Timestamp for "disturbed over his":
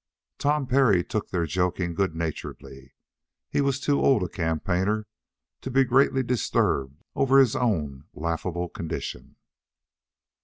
6.23-7.55